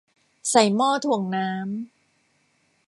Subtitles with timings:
[0.49, 1.69] ใส่หม้อถ่วงน้ำ